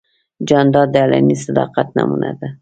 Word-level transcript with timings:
جانداد 0.47 0.87
د 0.91 0.95
علني 1.03 1.35
صداقت 1.45 1.87
نمونه 1.97 2.31
ده. 2.39 2.47